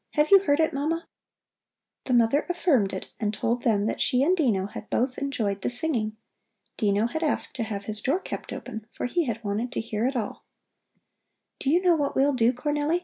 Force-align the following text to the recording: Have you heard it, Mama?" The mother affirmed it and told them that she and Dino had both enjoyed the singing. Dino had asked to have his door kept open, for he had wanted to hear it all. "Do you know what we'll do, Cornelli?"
Have 0.13 0.31
you 0.31 0.39
heard 0.39 0.59
it, 0.59 0.73
Mama?" 0.73 1.07
The 2.05 2.15
mother 2.15 2.47
affirmed 2.49 2.91
it 2.91 3.11
and 3.19 3.31
told 3.31 3.61
them 3.61 3.85
that 3.85 4.01
she 4.01 4.23
and 4.23 4.35
Dino 4.35 4.65
had 4.65 4.89
both 4.89 5.19
enjoyed 5.19 5.61
the 5.61 5.69
singing. 5.69 6.17
Dino 6.75 7.05
had 7.05 7.21
asked 7.21 7.55
to 7.57 7.63
have 7.65 7.85
his 7.85 8.01
door 8.01 8.19
kept 8.19 8.51
open, 8.51 8.87
for 8.91 9.05
he 9.05 9.25
had 9.25 9.43
wanted 9.43 9.71
to 9.73 9.79
hear 9.79 10.07
it 10.07 10.15
all. 10.15 10.43
"Do 11.59 11.69
you 11.69 11.83
know 11.83 11.95
what 11.95 12.15
we'll 12.15 12.33
do, 12.33 12.51
Cornelli?" 12.51 12.99